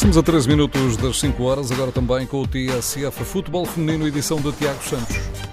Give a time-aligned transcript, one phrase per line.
[0.00, 4.40] Estamos a 13 minutos das 5 horas, agora também com o TSF Futebol Feminino, edição
[4.40, 5.49] de Tiago Santos.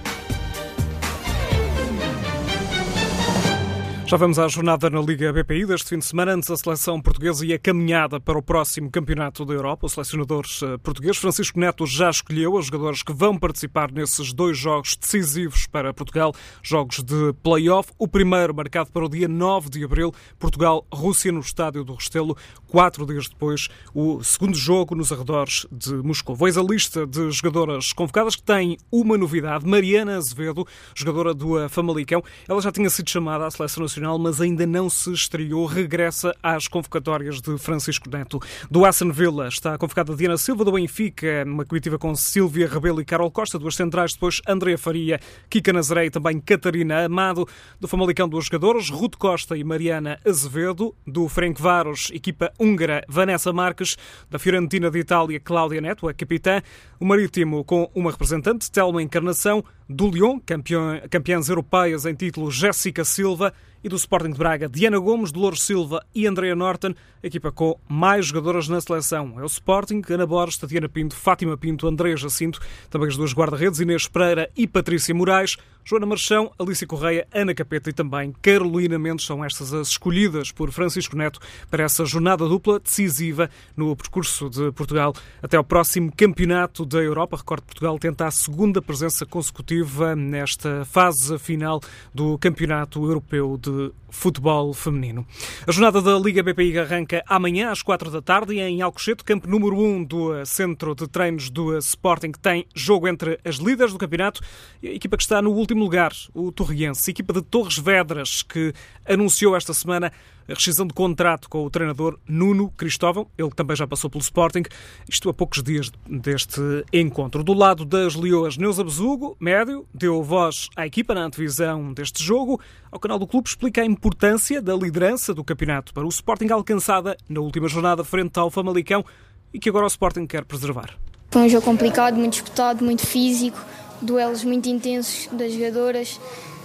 [4.07, 6.33] Já vamos à jornada na Liga BPI deste fim de semana.
[6.33, 9.85] Antes, a seleção portuguesa e a caminhada para o próximo Campeonato da Europa.
[9.85, 14.57] O selecionador eh, português Francisco Neto já escolheu os jogadores que vão participar nesses dois
[14.57, 16.33] jogos decisivos para Portugal,
[16.63, 17.91] jogos de play-off.
[17.99, 22.37] O primeiro marcado para o dia 9 de abril, Portugal-Rússia no Estádio do Restelo.
[22.65, 26.33] Quatro dias depois, o segundo jogo nos arredores de Moscou.
[26.33, 29.67] Veis a lista de jogadoras convocadas que tem uma novidade.
[29.67, 32.23] Mariana Azevedo, jogadora do Famalicão.
[32.47, 36.35] Ela já tinha sido chamada à seleção nacional Nacional, mas ainda não se estreou, regressa
[36.41, 38.39] às convocatórias de Francisco Neto.
[38.69, 43.05] Do Aston Villa está convocada Diana Silva, do Benfica, uma comitiva com Silvia Rebelo e
[43.05, 47.47] Carol Costa, duas centrais, depois Andrea Faria, Kika Nazaré e também Catarina Amado.
[47.79, 50.93] Do Famalicão, duas jogadoras, Ruth Costa e Mariana Azevedo.
[51.05, 53.97] Do Frank Varos, equipa húngara, Vanessa Marques.
[54.29, 56.61] Da Fiorentina de Itália, Cláudia Neto, a capitã.
[56.99, 59.63] O Marítimo com uma representante, Telma Encarnação.
[59.89, 63.53] Do Lyon, campeão, campeãs europeias em título, Jéssica Silva
[63.87, 66.93] e do Sporting de Braga, Diana Gomes, Dolores Silva e Andrea Norton,
[67.23, 69.39] equipa com mais jogadoras na seleção.
[69.39, 73.79] É o Sporting, Ana Borges, Tatiana Pinto, Fátima Pinto, Andrea Jacinto, também as duas guarda-redes,
[73.79, 75.55] Inês Pereira e Patrícia Moraes,
[75.89, 80.69] Joana Marchão, Alicia Correia, Ana Capeta e também Carolina Mendes são estas as escolhidas por
[80.69, 81.39] Francisco Neto
[81.71, 87.37] para essa jornada dupla decisiva no percurso de Portugal até ao próximo Campeonato da Europa.
[87.37, 91.79] Recordo Portugal tenta a segunda presença consecutiva nesta fase final
[92.13, 95.25] do Campeonato Europeu de Futebol Feminino.
[95.65, 99.77] A jornada da Liga BPI arranca amanhã às quatro da tarde em Alcochete, campo número
[99.77, 103.99] 1 um do Centro de Treinos do Sporting, que tem jogo entre as líderes do
[103.99, 104.41] campeonato
[104.81, 108.41] e a equipa que está no último último lugar, o Torriense, equipa de Torres Vedras,
[108.41, 108.73] que
[109.07, 110.11] anunciou esta semana
[110.49, 114.63] a rescisão de contrato com o treinador Nuno Cristóvão, ele também já passou pelo Sporting,
[115.07, 116.61] isto a poucos dias deste
[116.91, 117.43] encontro.
[117.43, 122.59] Do lado das Leoas, Neuza Besugo, médio, deu voz à equipa na antevisão deste jogo.
[122.91, 127.17] Ao canal do clube explica a importância da liderança do campeonato para o Sporting alcançada
[127.29, 129.05] na última jornada frente ao Famalicão
[129.53, 130.97] e que agora o Sporting quer preservar.
[131.29, 133.59] Foi um jogo complicado, muito disputado, muito físico
[134.01, 136.19] duelos muito intensos das jogadoras,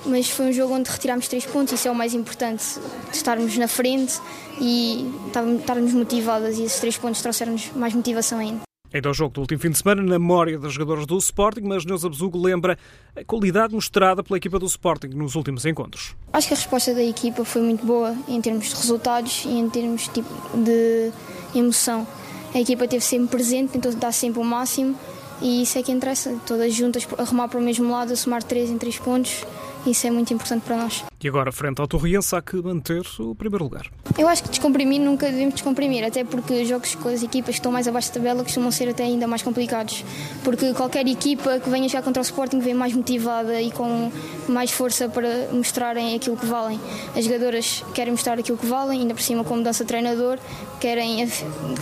[0.05, 2.65] mas foi um jogo onde retirámos três pontos, isso é o mais importante,
[3.13, 4.21] estarmos na frente
[4.61, 5.11] e
[5.59, 8.63] estarmos motivadas e esses três pontos trouxeram-nos mais motivação ainda.
[8.93, 11.87] Ainda ao jogo do último fim de semana, na memória das jogadoras do Sporting, mas
[11.87, 12.77] Neuza Besugo lembra
[13.17, 16.15] a qualidade mostrada pela equipa do Sporting nos últimos encontros.
[16.31, 19.71] Acho que a resposta da equipa foi muito boa em termos de resultados e em
[19.71, 21.11] termos tipo, de
[21.55, 22.07] emoção.
[22.55, 24.95] A equipa esteve sempre presente, tentou dar sempre o máximo
[25.43, 28.71] e isso é que interessa, todas juntas a remar para o mesmo lado, somar 3
[28.71, 29.45] em 3 pontos,
[29.85, 31.05] isso é muito importante para nós.
[31.23, 33.87] E agora, frente ao Torriense, há que manter o primeiro lugar.
[34.19, 37.71] Eu acho que descomprimir nunca devemos descomprimir, até porque jogos com as equipas que estão
[37.71, 40.05] mais abaixo da tabela costumam ser até ainda mais complicados.
[40.43, 44.11] Porque qualquer equipa que venha jogar contra o Sporting vem mais motivada e com
[44.49, 46.81] mais força para mostrarem aquilo que valem.
[47.17, 50.41] As jogadoras querem mostrar aquilo que valem, ainda por cima com mudança de treinador,
[50.81, 51.25] querem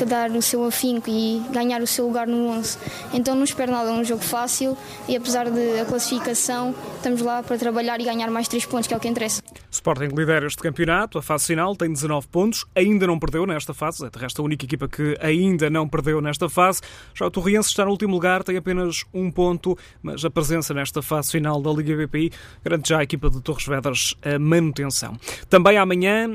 [0.06, 2.76] dar o seu afinco e ganhar o seu lugar no 11.
[3.14, 4.76] Então não espero nada, é um jogo fácil
[5.08, 8.96] e apesar da classificação, estamos lá para trabalhar e ganhar mais 3 pontos, que é
[8.98, 9.29] o que interessa.
[9.70, 14.04] Sporting lidera este campeonato, a fase final tem 19 pontos, ainda não perdeu nesta fase,
[14.04, 16.80] é de resto a única equipa que ainda não perdeu nesta fase.
[17.14, 21.00] Já o Torriense está no último lugar, tem apenas um ponto, mas a presença nesta
[21.00, 22.32] fase final da Liga BPI
[22.64, 25.16] garante já a equipa de Torres Vedras a manutenção.
[25.48, 26.28] Também amanhã,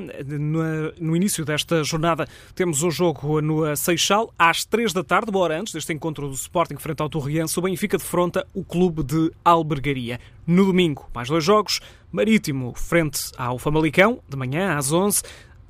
[1.00, 5.59] no início desta jornada, temos um jogo no Seixal, às 3 da tarde, uma hora
[5.59, 10.19] antes deste encontro do Sporting frente ao Torriense, o Benfica defronta o clube de Albergaria.
[10.47, 11.81] No domingo, mais dois jogos.
[12.15, 15.21] Marítimo, frente ao Famalicão, de manhã às 11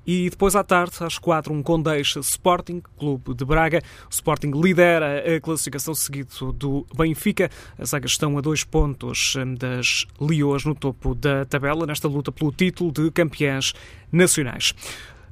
[0.05, 3.81] e depois à tarde, às 4, um Condeixa Sporting, Clube de Braga.
[4.05, 7.49] O Sporting lidera a classificação seguido do Benfica.
[7.79, 12.31] As águias estão a dois pontos hum, das Leoas no topo da tabela, nesta luta
[12.31, 13.73] pelo título de campeãs
[14.11, 14.75] nacionais.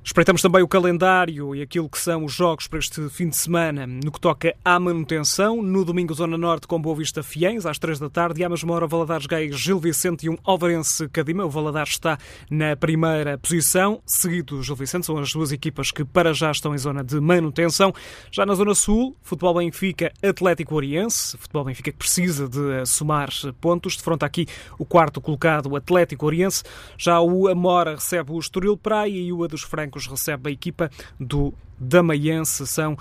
[0.06, 3.88] Espreitamos também o calendário e aquilo que são os jogos para este fim de semana
[3.88, 5.64] no que toca à manutenção.
[5.64, 8.74] No domingo, Zona Norte com Boa Vista Fiens, às 3 da tarde, e à mesma
[8.74, 11.46] hora, Valadares Gaia, Gil Vicente e um Alvarense Cadima.
[11.46, 12.18] O Valadares está
[12.52, 15.06] na primeira posição, seguido do Gil Vicente.
[15.06, 17.94] São as duas equipas que para já estão em zona de manutenção.
[18.30, 21.38] Já na Zona Sul, Futebol Benfica, Atlético Oriense.
[21.38, 23.30] Futebol Benfica que precisa de somar
[23.62, 23.96] pontos.
[23.96, 24.48] De fronte aqui,
[24.78, 26.62] o quarto colocado, Atlético Oriense.
[26.98, 30.90] Já o Amora recebe o Estoril Praia e o A dos Francos recebe a equipa
[31.20, 32.66] do Damaiense.
[32.68, 32.98] São,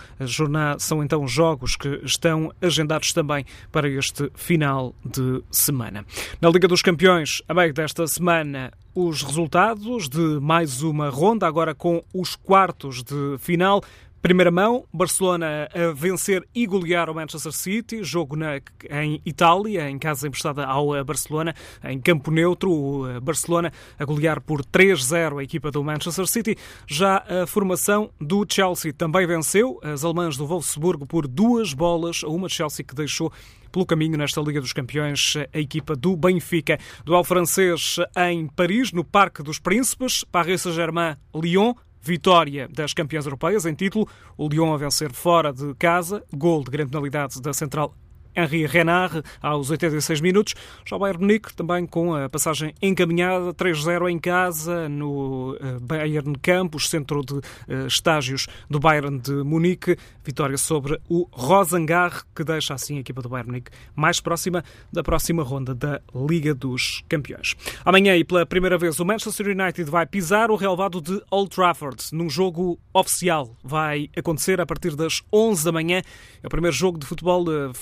[0.78, 6.04] são então jogos que estão agendados também para este final de semana.
[6.40, 11.74] Na Liga dos Campeões, a meio desta semana, os resultados de mais uma ronda, agora
[11.74, 13.82] com os quartos de final.
[14.22, 18.58] Primeira mão, Barcelona a vencer e golear o Manchester City, jogo na,
[18.88, 21.52] em Itália, em casa emprestada ao eh, Barcelona,
[21.82, 26.56] em campo neutro, o eh, Barcelona a golear por 3-0 a equipa do Manchester City.
[26.86, 29.80] Já a formação do Chelsea também venceu.
[29.82, 32.48] As alemãs do Wolfsburgo por duas bolas a uma.
[32.52, 33.32] Chelsea que deixou
[33.72, 36.78] pelo caminho nesta Liga dos Campeões a equipa do Benfica.
[37.04, 43.64] Dual francês em Paris, no Parque dos Príncipes, Paris Saint-Germain, Lyon, vitória das campeãs europeias
[43.64, 47.94] em título, o Lyon a vencer fora de casa, gol de grande penalidade da central
[48.34, 50.54] Henri Renard aos 86 minutos.
[50.84, 56.34] Já o Bayern Munique também com a passagem encaminhada, 3-0 em casa no eh, Bayern
[56.40, 59.96] Campus, centro de eh, estágios do Bayern de Munique.
[60.24, 65.02] Vitória sobre o Rosengar, que deixa assim a equipa do Bayern Munique mais próxima da
[65.02, 67.54] próxima ronda da Liga dos Campeões.
[67.84, 72.02] Amanhã e pela primeira vez o Manchester United vai pisar o relevado de Old Trafford
[72.12, 73.56] num jogo oficial.
[73.62, 76.02] Vai acontecer a partir das 11 da manhã.
[76.42, 77.72] É o primeiro jogo de futebol eh,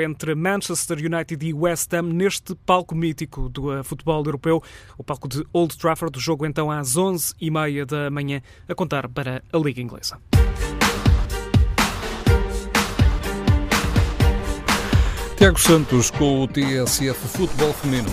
[0.00, 4.62] entre Manchester United e West Ham neste palco mítico do uh, futebol europeu,
[4.98, 6.18] o palco de Old Trafford.
[6.18, 10.18] O jogo então às 11h30 da manhã, a contar para a Liga Inglesa.
[15.36, 18.08] Tiago Santos com o TSF Futebol Feminino.